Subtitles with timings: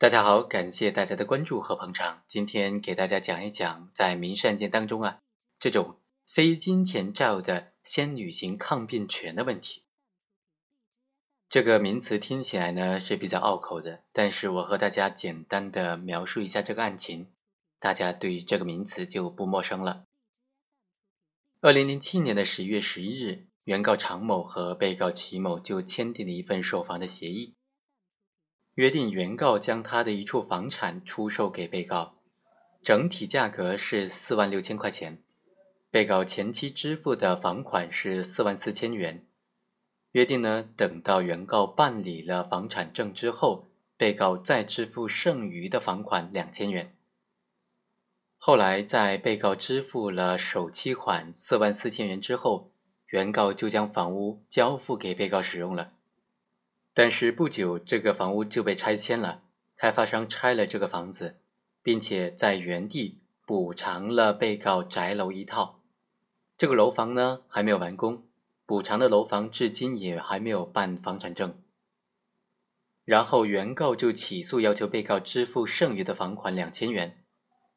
[0.00, 2.22] 大家好，感谢大家的关注和捧场。
[2.28, 5.18] 今天给大家讲一讲，在民事案件当中啊，
[5.58, 9.82] 这种非金钱债务的先履行抗辩权的问题。
[11.48, 17.32] 这个名词听起来呢是比较拗口的，但是我和大家简单的描述一下这个案情，
[17.80, 20.04] 大家对这个名词就不陌生了。
[21.60, 27.56] 二零零七年的十一月十一日，原告常某和被告齐某就签订了一份售房的协议。
[28.78, 32.14] 约定原告将他的一处房产出售给被告，
[32.80, 35.20] 整体价格是四万六千块钱，
[35.90, 39.26] 被告前期支付的房款是四万四千元。
[40.12, 46.94] 约定呢，等到原告办理了房产证之后，被告再支付剩余的房款两千元。
[48.36, 52.70] 后来在被告支付了首期款四万四千元之后，
[53.08, 55.94] 原告就将房屋交付给被告使用了。
[56.98, 59.44] 但是不久，这个房屋就被拆迁了。
[59.76, 61.36] 开发商拆了这个房子，
[61.80, 65.80] 并且在原地补偿了被告宅楼一套。
[66.56, 68.24] 这个楼房呢还没有完工，
[68.66, 71.62] 补偿的楼房至今也还没有办房产证。
[73.04, 77.22] 然后原告就起诉，要求被告支付剩余的房款两千元。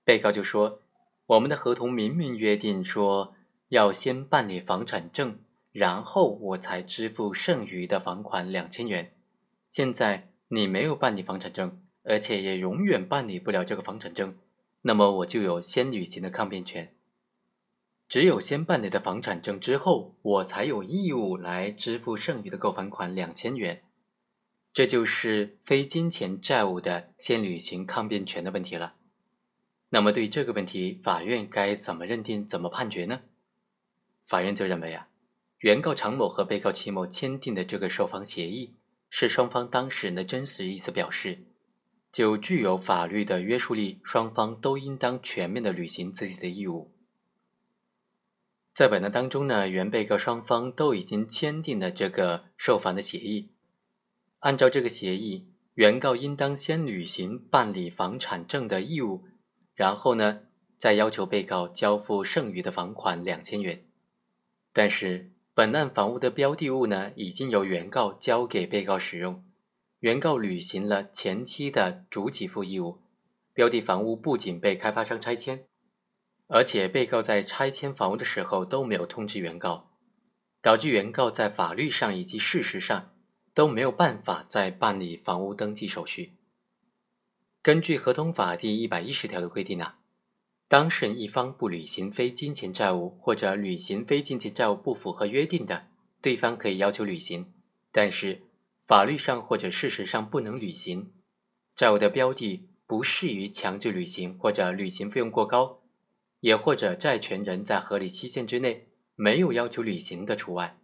[0.04, 0.82] 被告就说
[1.28, 3.36] ：“我们的合同明明约定说
[3.68, 5.38] 要先办理房产证。”
[5.72, 9.14] 然后我才支付剩余的房款两千元。
[9.70, 14.38] 现在你没有办理房产证，而且也永远办理不了这个房产证，
[14.82, 16.94] 那么我就有先履行的抗辩权。
[18.10, 23.84] 只有先办理的房产证之后，我才有义务来支付剩余的购房款两千元。
[24.74, 28.96] 这就是非金钱债务的先履行抗辩权的问题了。
[29.90, 33.22] 那么对这个问题，法院该怎么认定、怎么判决呢？
[34.28, 35.08] 法院就认为啊。
[35.62, 38.78] 原告常某和被告齐某签订的这个售房协议，
[39.12, 41.46] 是双方当事人的真实意思表示，
[42.12, 46.92] 就具有法律的约束力，双方都应当全面的履行自己的义务。
[48.74, 53.52] 在本案当中呢，原被告双方都已经签订了这个售房的协议，
[54.40, 59.26] 按照这个协议，原告应当先履行办理房产证的义务，
[59.76, 60.40] 然后呢，
[60.80, 63.86] 再要求被告交付剩余的房款两千元，
[64.74, 65.30] 但是。
[65.54, 69.44] 本案房屋的标的物呢，已经由原告交给被告使用，
[70.00, 73.00] 原告履行了前期的主给付义务。
[73.54, 75.66] 标的房屋不仅被开发商拆迁，
[76.48, 79.92] 而且被告在拆迁房屋的时候都没有通知原告，
[80.62, 83.14] 导致原告在法律上以及事实上
[83.54, 86.38] 都没有办法再办理房屋登记手续。
[87.62, 90.01] 根据合同法第一百一十条的规定啊。
[90.72, 95.88] 当事人一方不履行非金钱债务，或者履行非金钱债务不符合约定的，
[96.22, 97.52] 对方可以要求履行，
[97.92, 98.44] 但是
[98.88, 101.12] 法律上或者事实上不能履行。
[101.76, 105.82] 债务的标的不适于强制履行，或者履行费用过高，
[106.40, 110.80] 也或者债权人在合理期限之内没有要求履行的除外。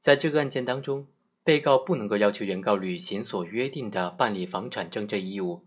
[0.00, 1.06] 在这个案件当中，
[1.44, 5.66] 被告不能够要求原告履行所约定的办理房产证这一义务。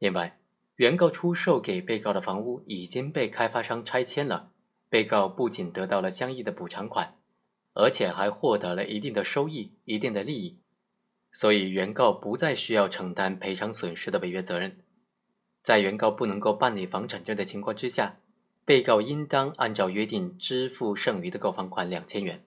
[0.00, 0.40] 另外，
[0.76, 4.50] 原告出售给被告的房屋已经被开发商拆迁了，
[4.88, 7.16] 被告不仅得到了相应的补偿款，
[7.74, 10.58] 而且还获得了一定的收益、一定的利益，
[11.30, 14.78] 所以原告不再需要承担赔偿损失的违约责任。
[15.62, 18.18] 在原告不能够办理房产证的情况之下，
[18.64, 22.44] 被告应当按照约定支付剩余的购房款两千元。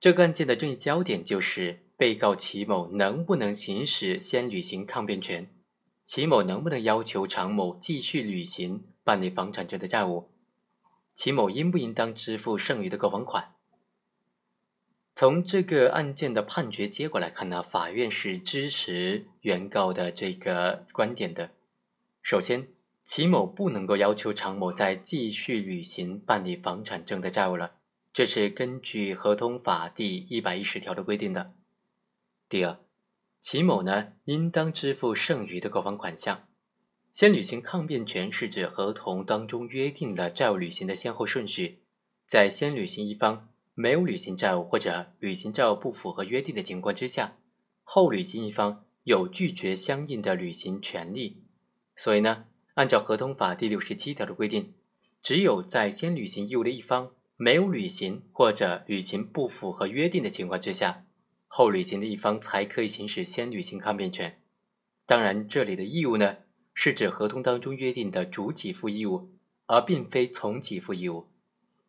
[0.00, 5.48] 这个案件的争议焦点就是被告齐某能不能行使先履行抗辩权。
[6.08, 10.30] 齐某能不能要求常某继续履行办理房产证的债务？
[11.14, 13.54] 齐某应不应当支付剩余的购房款？
[15.14, 21.50] 从这个案件的判决结果来看呢，法院是支持原告的这个观点的。
[22.22, 22.68] 首先，
[23.04, 27.74] 齐某不能够要求常某再继续履行办理房产证的债务了，
[28.14, 31.52] 这是根据合同法第一百一十条的规定的。
[32.48, 32.78] 第二。
[33.50, 36.46] 齐某呢，应当支付剩余的购房款项。
[37.14, 41.78] 先履行抗辩权是指合同当中约定了债务履行的先后顺序，
[42.26, 47.38] 在先履行一方没有履行债务或者履行债务不符合约定的情况之下，
[47.84, 51.42] 后履行一方有拒绝相应的履行权利。
[51.96, 52.44] 所以呢，
[52.74, 54.74] 按照合同法第六十七条的规定，
[55.22, 61.06] 只有在先履行义务的一方没有履行或者履行不符合约定的情况之下。
[61.48, 64.40] 后履行的一方才可以行使先履行抗辩权。
[65.04, 66.36] 当然，这里的义务呢，
[66.72, 69.30] 是指合同当中约定的主给付义务，
[69.66, 71.26] 而并非从给付义务。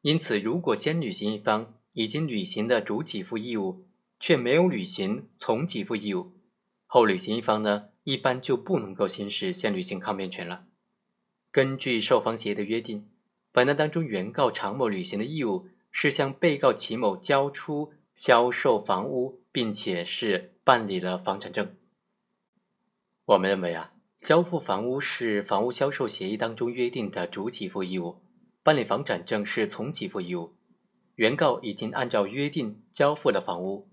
[0.02, 3.84] 因此，如果先履行一方已经履行的主给付义务，
[4.20, 6.32] 却没有履行从给付义务，
[6.88, 10.66] 后履行一方呢，一般就不能够行使先履行抗辩权了。
[11.52, 13.10] 根据售房协议的约定，
[13.52, 21.76] 本案当中原告常某履行的义务是向被告齐某交出销售房屋，并且是办理了房产证。
[23.26, 28.22] 我们认为啊，交付房屋是房屋销售协议当中约定的主给付义务，
[28.64, 30.56] 办理房产证是从给付义务。
[31.16, 33.90] 原告已经按照约定交付了房屋。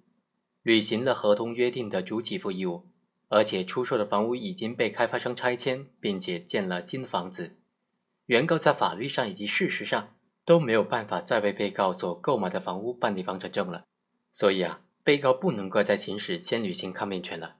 [0.62, 2.88] 履行了合同约定的主给付义务，
[3.28, 7.56] 而且出售的房屋已经被开发商拆迁，并且建了新房子。
[8.26, 13.84] 原告在法律上以及事实上都没有办法再为被告所购买的房屋办理房产证了，
[14.32, 17.58] 所以啊，被告不能够再行使先履行抗辩权了。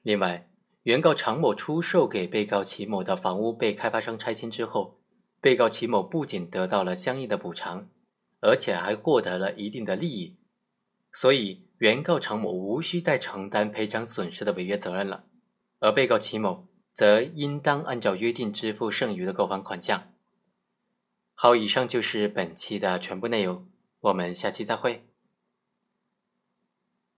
[0.00, 0.48] 另外，
[0.84, 4.98] 原告常某出售给被告齐某的房屋被开发商拆迁之后，
[5.42, 7.90] 被告齐某不仅得到了相应的补偿，
[8.40, 10.38] 而且还获得了一定的利益，
[11.12, 11.66] 所以。
[11.80, 15.24] 原告常某无需再承担赔偿损失的违约责任了，
[15.78, 20.12] 而被告齐某则应当按照约定支付剩余的购房款项。
[21.32, 23.66] 好，以上就是本期的全部内容，
[24.00, 25.09] 我们下期再会。